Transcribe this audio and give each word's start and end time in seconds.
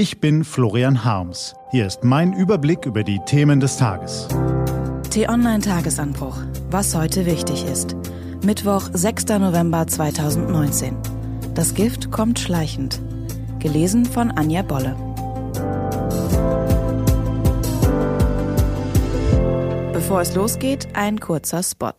Ich 0.00 0.18
bin 0.18 0.44
Florian 0.44 1.04
Harms. 1.04 1.54
Hier 1.72 1.86
ist 1.86 2.04
mein 2.04 2.32
Überblick 2.32 2.86
über 2.86 3.04
die 3.04 3.20
Themen 3.26 3.60
des 3.60 3.76
Tages. 3.76 4.28
T-Online 5.10 5.60
Tagesanbruch. 5.60 6.38
Was 6.70 6.94
heute 6.94 7.26
wichtig 7.26 7.66
ist. 7.66 7.94
Mittwoch, 8.42 8.88
6. 8.94 9.26
November 9.38 9.86
2019. 9.86 10.96
Das 11.54 11.74
Gift 11.74 12.10
kommt 12.10 12.38
schleichend. 12.38 12.98
Gelesen 13.58 14.06
von 14.06 14.30
Anja 14.30 14.62
Bolle. 14.62 14.96
Bevor 19.92 20.22
es 20.22 20.34
losgeht, 20.34 20.88
ein 20.94 21.20
kurzer 21.20 21.62
Spot. 21.62 21.92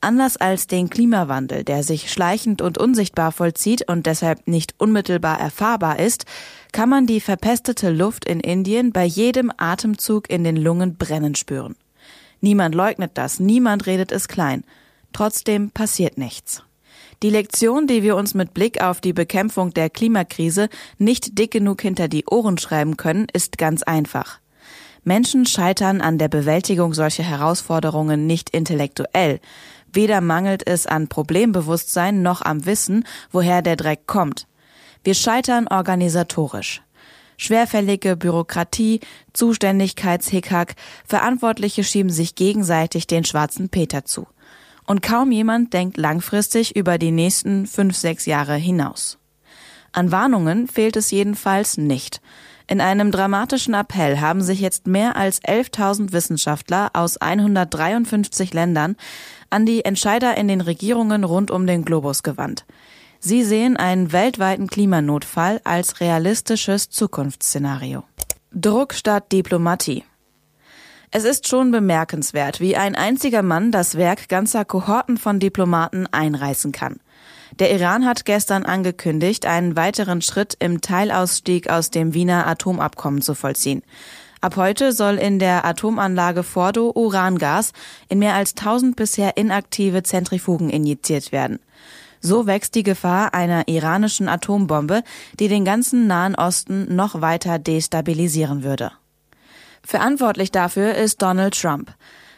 Anders 0.03 0.35
als 0.35 0.67
den 0.67 0.89
Klimawandel, 0.89 1.63
der 1.63 1.81
sich 1.81 2.11
schleichend 2.11 2.61
und 2.61 2.77
unsichtbar 2.77 3.31
vollzieht 3.31 3.87
und 3.87 4.05
deshalb 4.05 4.49
nicht 4.49 4.75
unmittelbar 4.77 5.39
erfahrbar 5.39 5.97
ist, 5.97 6.25
kann 6.73 6.89
man 6.89 7.07
die 7.07 7.21
verpestete 7.21 7.89
Luft 7.89 8.25
in 8.25 8.41
Indien 8.41 8.91
bei 8.91 9.05
jedem 9.05 9.49
Atemzug 9.55 10.29
in 10.29 10.43
den 10.43 10.57
Lungen 10.57 10.97
brennen 10.97 11.35
spüren. 11.35 11.77
Niemand 12.41 12.75
leugnet 12.75 13.11
das, 13.13 13.39
niemand 13.39 13.85
redet 13.85 14.11
es 14.11 14.27
klein. 14.27 14.65
Trotzdem 15.13 15.71
passiert 15.71 16.17
nichts. 16.17 16.63
Die 17.21 17.29
Lektion, 17.29 17.87
die 17.87 18.03
wir 18.03 18.17
uns 18.17 18.33
mit 18.33 18.53
Blick 18.53 18.83
auf 18.83 18.99
die 18.99 19.13
Bekämpfung 19.13 19.73
der 19.73 19.89
Klimakrise 19.89 20.67
nicht 20.97 21.39
dick 21.39 21.51
genug 21.51 21.81
hinter 21.81 22.09
die 22.09 22.25
Ohren 22.25 22.58
schreiben 22.58 22.97
können, 22.97 23.27
ist 23.31 23.58
ganz 23.58 23.83
einfach. 23.83 24.42
Menschen 25.05 25.45
scheitern 25.45 26.02
an 26.02 26.17
der 26.17 26.30
Bewältigung 26.30 26.93
solcher 26.93 27.23
Herausforderungen 27.23 28.25
nicht 28.25 28.49
intellektuell, 28.49 29.39
Weder 29.93 30.21
mangelt 30.21 30.65
es 30.65 30.87
an 30.87 31.08
Problembewusstsein 31.08 32.23
noch 32.23 32.42
am 32.42 32.65
Wissen, 32.65 33.05
woher 33.31 33.61
der 33.61 33.76
Dreck 33.76 34.08
kommt. 34.08 34.48
Wir 35.04 35.14
scheitern 35.14 35.67
organisatorisch. 35.67 36.81
Schwerfällige 37.37 38.15
Bürokratie, 38.15 39.02
Zuständigkeitshickhack, 39.33 40.76
Verantwortliche 41.05 41.83
schieben 41.83 42.11
sich 42.11 42.36
gegenseitig 42.36 43.05
den 43.05 43.23
schwarzen 43.23 43.70
Peter 43.70 44.04
zu. 44.05 44.27
Und 44.86 45.02
kaum 45.02 45.31
jemand 45.31 45.73
denkt 45.73 45.98
langfristig 45.98 46.75
über 46.75 46.98
die 46.98 47.11
nächsten 47.11 47.67
fünf, 47.67 47.95
sechs 47.95 48.25
Jahre 48.25 48.55
hinaus. 48.55 49.20
An 49.93 50.11
Warnungen 50.11 50.67
fehlt 50.67 50.98
es 50.98 51.11
jedenfalls 51.11 51.77
nicht. 51.77 52.20
In 52.67 52.81
einem 52.81 53.11
dramatischen 53.11 53.73
Appell 53.73 54.20
haben 54.20 54.42
sich 54.42 54.59
jetzt 54.59 54.87
mehr 54.87 55.15
als 55.15 55.42
11.000 55.43 56.11
Wissenschaftler 56.11 56.89
aus 56.93 57.17
153 57.17 58.54
Ländern 58.54 58.95
an 59.49 59.65
die 59.65 59.86
Entscheider 59.86 60.36
in 60.36 60.48
den 60.48 60.61
Regierungen 60.61 61.23
rund 61.23 61.52
um 61.52 61.67
den 61.67 61.86
Globus 61.86 62.23
gewandt. 62.23 62.65
Sie 63.20 63.43
sehen 63.43 63.77
einen 63.77 64.11
weltweiten 64.11 64.67
Klimanotfall 64.67 65.61
als 65.64 65.99
realistisches 65.99 66.89
Zukunftsszenario. 66.89 68.04
Druck 68.52 68.93
statt 68.93 69.31
Diplomatie. 69.31 70.04
Es 71.11 71.25
ist 71.25 71.48
schon 71.48 71.70
bemerkenswert, 71.70 72.60
wie 72.60 72.75
ein 72.75 72.95
einziger 72.95 73.43
Mann 73.43 73.71
das 73.71 73.95
Werk 73.95 74.30
ganzer 74.30 74.65
Kohorten 74.65 75.17
von 75.17 75.39
Diplomaten 75.39 76.08
einreißen 76.11 76.71
kann. 76.71 76.99
Der 77.59 77.71
Iran 77.71 78.05
hat 78.05 78.25
gestern 78.25 78.65
angekündigt, 78.65 79.45
einen 79.45 79.75
weiteren 79.75 80.21
Schritt 80.21 80.55
im 80.59 80.81
Teilausstieg 80.81 81.69
aus 81.69 81.91
dem 81.91 82.13
Wiener 82.13 82.47
Atomabkommen 82.47 83.21
zu 83.21 83.35
vollziehen. 83.35 83.83
Ab 84.41 84.57
heute 84.57 84.91
soll 84.91 85.15
in 85.15 85.39
der 85.39 85.63
Atomanlage 85.63 86.43
Fordo 86.43 86.91
Urangas 86.93 87.71
in 88.09 88.19
mehr 88.19 88.33
als 88.33 88.57
1000 88.57 88.95
bisher 88.95 89.37
inaktive 89.37 90.03
Zentrifugen 90.03 90.69
injiziert 90.69 91.31
werden. 91.31 91.59
So 92.19 92.47
wächst 92.47 92.75
die 92.75 92.83
Gefahr 92.83 93.33
einer 93.33 93.67
iranischen 93.67 94.27
Atombombe, 94.27 95.03
die 95.39 95.47
den 95.47 95.63
ganzen 95.63 96.07
Nahen 96.07 96.35
Osten 96.35 96.93
noch 96.95 97.21
weiter 97.21 97.59
destabilisieren 97.59 98.63
würde. 98.63 98.91
Verantwortlich 99.85 100.51
dafür 100.51 100.95
ist 100.95 101.21
Donald 101.21 101.59
Trump. 101.59 101.93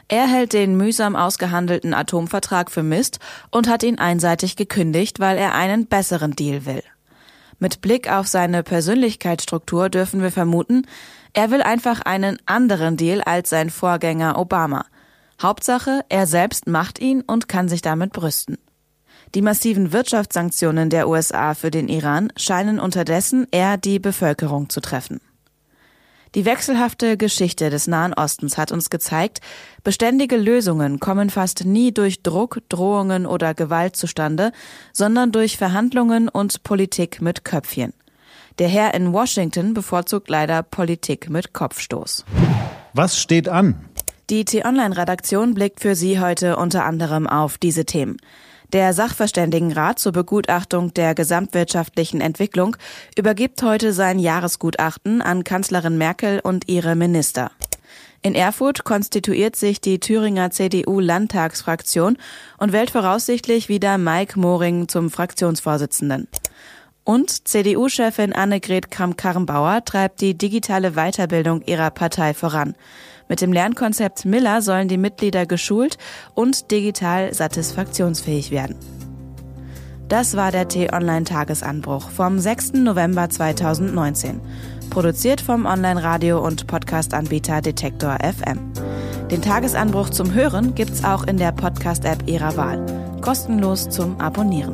Er 0.07 0.27
hält 0.27 0.53
den 0.53 0.77
mühsam 0.77 1.15
ausgehandelten 1.15 1.93
Atomvertrag 1.93 2.69
für 2.69 2.83
Mist 2.83 3.19
und 3.49 3.67
hat 3.67 3.83
ihn 3.83 3.97
einseitig 3.97 4.55
gekündigt, 4.55 5.19
weil 5.19 5.37
er 5.37 5.55
einen 5.55 5.87
besseren 5.87 6.31
Deal 6.31 6.65
will. 6.65 6.83
Mit 7.57 7.81
Blick 7.81 8.11
auf 8.11 8.27
seine 8.27 8.63
Persönlichkeitsstruktur 8.63 9.89
dürfen 9.89 10.21
wir 10.21 10.31
vermuten, 10.31 10.85
er 11.33 11.51
will 11.51 11.61
einfach 11.61 12.01
einen 12.01 12.37
anderen 12.45 12.97
Deal 12.97 13.21
als 13.21 13.49
sein 13.49 13.69
Vorgänger 13.69 14.37
Obama. 14.37 14.85
Hauptsache, 15.41 16.01
er 16.09 16.27
selbst 16.27 16.67
macht 16.67 16.99
ihn 16.99 17.21
und 17.21 17.47
kann 17.47 17.67
sich 17.67 17.81
damit 17.81 18.13
brüsten. 18.13 18.57
Die 19.33 19.41
massiven 19.41 19.91
Wirtschaftssanktionen 19.91 20.89
der 20.89 21.09
USA 21.09 21.55
für 21.55 21.71
den 21.71 21.89
Iran 21.89 22.31
scheinen 22.37 22.79
unterdessen 22.79 23.47
eher 23.51 23.77
die 23.77 23.99
Bevölkerung 23.99 24.69
zu 24.69 24.79
treffen. 24.79 25.19
Die 26.35 26.43
wechselhafte 26.43 27.15
Geschichte 27.15 27.69
des 27.69 27.87
Nahen 27.87 28.13
Ostens 28.13 28.57
hat 28.57 28.73
uns 28.73 28.89
gezeigt, 28.89 29.39
beständige 29.85 30.35
Lösungen 30.35 30.99
kommen 30.99 31.29
fast 31.29 31.63
nie 31.63 31.93
durch 31.93 32.23
Druck, 32.23 32.59
Drohungen 32.67 33.25
oder 33.25 33.53
Gewalt 33.53 33.95
zustande, 33.95 34.51
sondern 34.91 35.31
durch 35.31 35.57
Verhandlungen 35.57 36.27
und 36.27 36.63
Politik 36.63 37.21
mit 37.21 37.45
Köpfchen. 37.45 37.93
Der 38.59 38.67
Herr 38.67 38.93
in 38.93 39.13
Washington 39.13 39.73
bevorzugt 39.73 40.29
leider 40.29 40.61
Politik 40.61 41.29
mit 41.29 41.53
Kopfstoß. 41.53 42.25
Was 42.93 43.17
steht 43.17 43.47
an? 43.47 43.85
Die 44.29 44.43
T-Online-Redaktion 44.43 45.53
blickt 45.53 45.79
für 45.79 45.95
Sie 45.95 46.19
heute 46.19 46.57
unter 46.57 46.83
anderem 46.83 47.27
auf 47.27 47.57
diese 47.57 47.85
Themen. 47.85 48.17
Der 48.75 48.91
Sachverständigenrat 48.91 49.99
zur 49.99 50.11
Begutachtung 50.11 50.93
der 50.93 51.15
gesamtwirtschaftlichen 51.15 52.19
Entwicklung 52.19 52.75
übergibt 53.17 53.63
heute 53.63 53.93
sein 53.93 54.19
Jahresgutachten 54.19 55.21
an 55.21 55.45
Kanzlerin 55.45 55.97
Merkel 55.97 56.41
und 56.41 56.67
ihre 56.67 56.97
Minister. 56.97 57.51
In 58.21 58.35
Erfurt 58.35 58.83
konstituiert 58.83 59.55
sich 59.55 59.79
die 59.79 60.01
Thüringer 60.01 60.51
CDU-Landtagsfraktion 60.51 62.17
und 62.57 62.73
wählt 62.73 62.91
voraussichtlich 62.91 63.69
wieder 63.69 63.97
Mike 63.97 64.37
Moring 64.37 64.89
zum 64.89 65.09
Fraktionsvorsitzenden. 65.09 66.27
Und 67.05 67.47
CDU-Chefin 67.47 68.33
Annegret 68.33 68.91
Kramp-Karrenbauer 68.91 69.85
treibt 69.85 70.19
die 70.19 70.37
digitale 70.37 70.95
Weiterbildung 70.95 71.61
ihrer 71.61 71.91
Partei 71.91 72.33
voran. 72.33 72.75
Mit 73.27 73.41
dem 73.41 73.51
Lernkonzept 73.51 74.25
Miller 74.25 74.61
sollen 74.61 74.87
die 74.87 74.97
Mitglieder 74.97 75.45
geschult 75.45 75.97
und 76.35 76.71
digital 76.71 77.33
satisfaktionsfähig 77.33 78.51
werden. 78.51 78.75
Das 80.07 80.35
war 80.35 80.51
der 80.51 80.67
T-Online-Tagesanbruch 80.67 82.11
vom 82.11 82.37
6. 82.37 82.73
November 82.73 83.27
2019. 83.27 84.39
Produziert 84.91 85.41
vom 85.41 85.65
Online-Radio- 85.65 86.45
und 86.45 86.67
Podcast-Anbieter 86.67 87.61
Detektor 87.61 88.19
FM. 88.21 88.71
Den 89.31 89.41
Tagesanbruch 89.41 90.11
zum 90.11 90.35
Hören 90.35 90.75
gibt's 90.75 91.03
auch 91.03 91.25
in 91.25 91.37
der 91.37 91.51
Podcast-App 91.51 92.27
Ihrer 92.27 92.55
Wahl. 92.55 92.85
Kostenlos 93.21 93.89
zum 93.89 94.21
Abonnieren. 94.21 94.73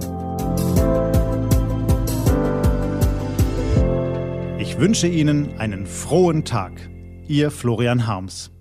Ich 4.59 4.77
wünsche 4.77 5.07
Ihnen 5.07 5.57
einen 5.57 5.87
frohen 5.87 6.43
Tag. 6.43 6.90
Ihr 7.31 7.49
Florian 7.49 8.07
Harms. 8.07 8.51